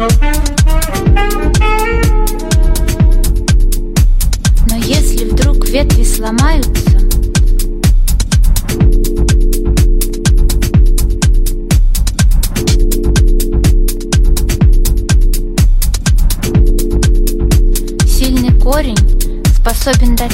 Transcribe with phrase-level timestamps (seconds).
[0.00, 0.06] Но
[4.76, 6.70] если вдруг ветви сломаются,
[18.06, 18.96] сильный корень
[19.54, 20.32] способен дать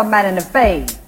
[0.00, 0.99] some man in the face.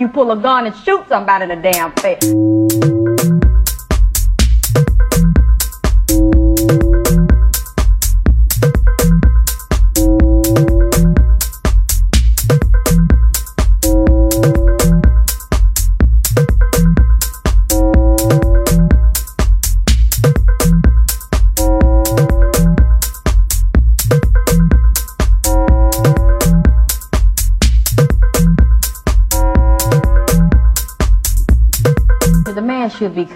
[0.00, 2.97] You pull a gun and shoot somebody in the damn face.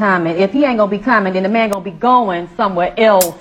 [0.02, 3.36] If he ain't gonna be coming, then the man gonna be going somewhere else,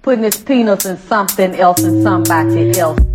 [0.00, 3.05] putting his penis in something else and somebody else.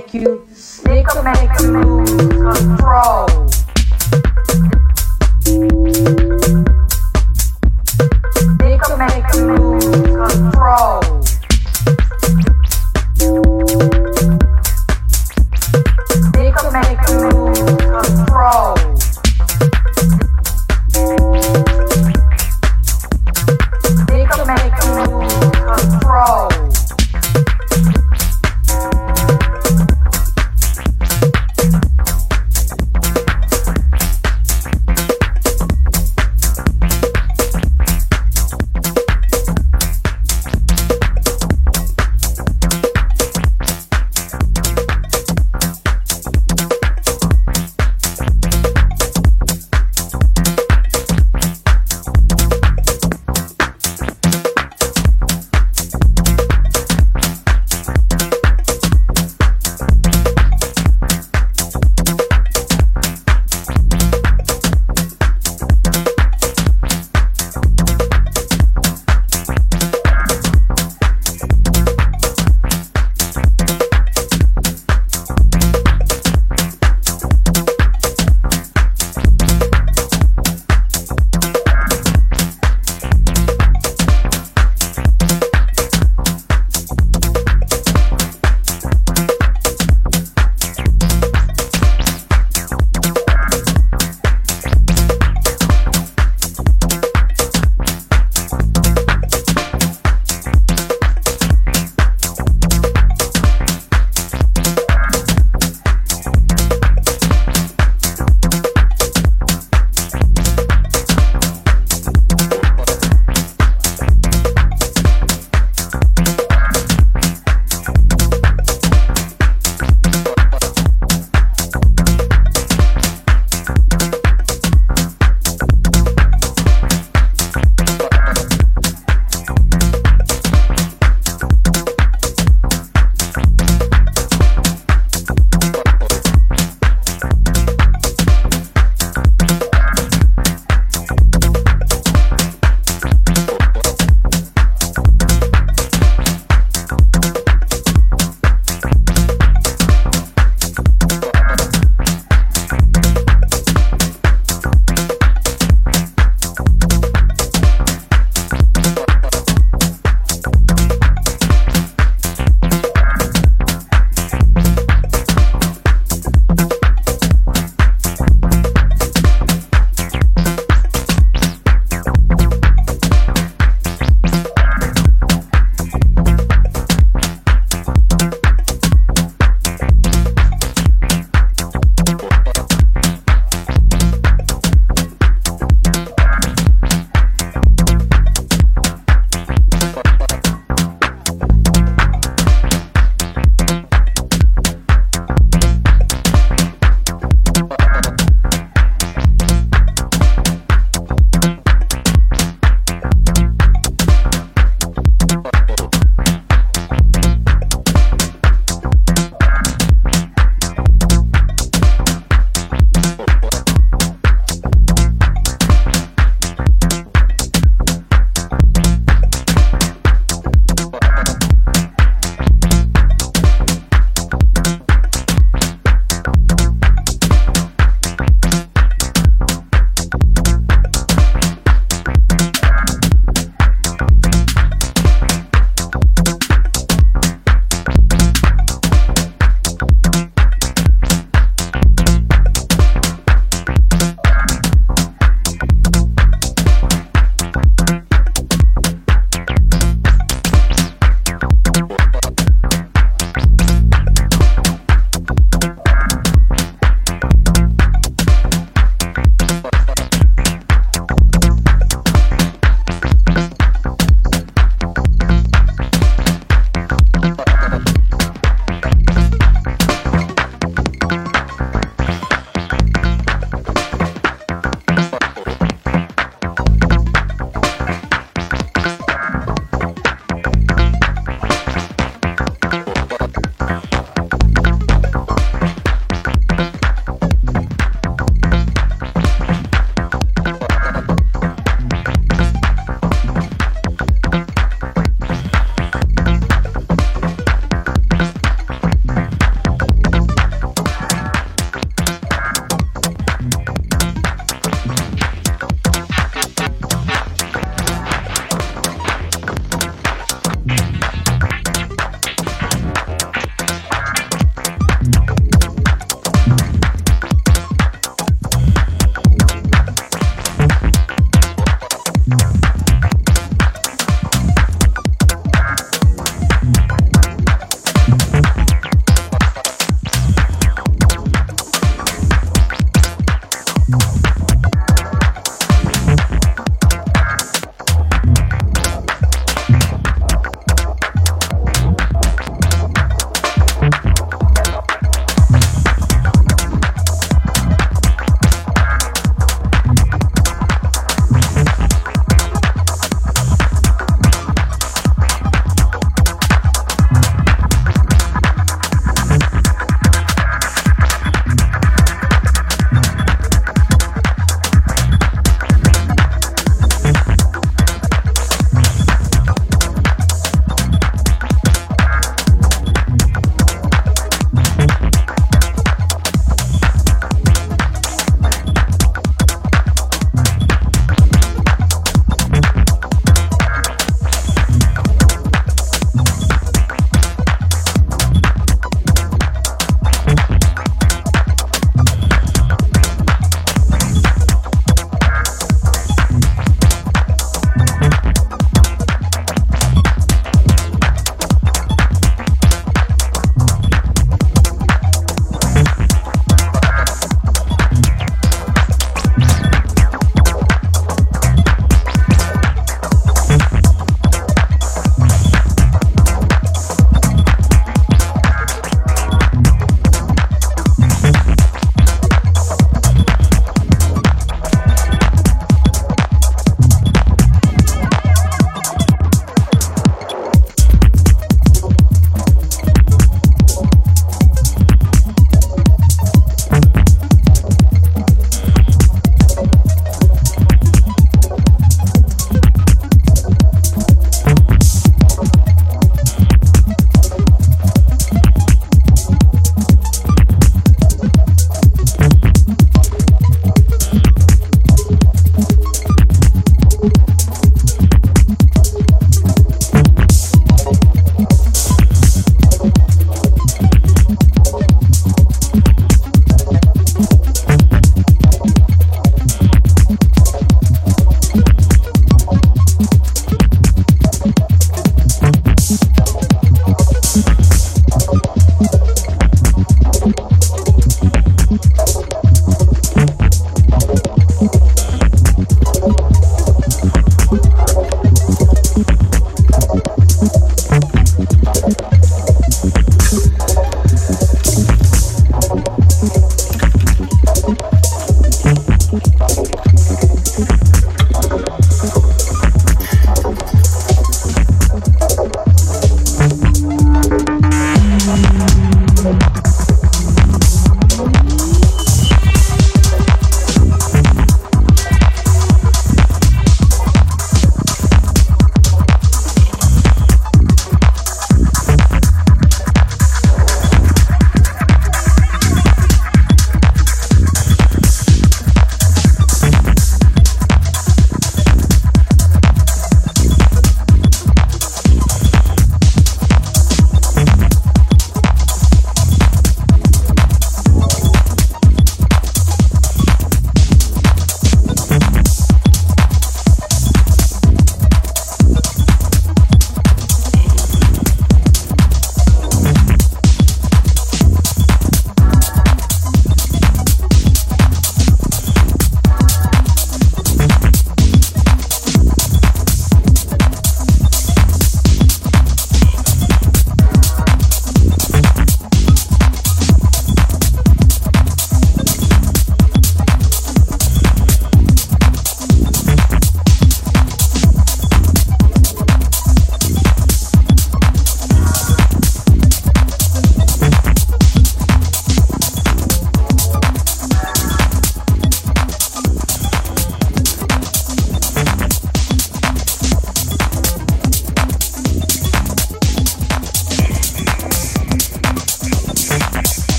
[0.00, 0.35] thank you.